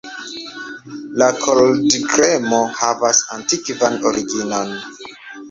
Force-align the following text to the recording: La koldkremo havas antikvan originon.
La 1.21 1.27
koldkremo 1.43 2.63
havas 2.79 3.21
antikvan 3.37 4.01
originon. 4.13 4.75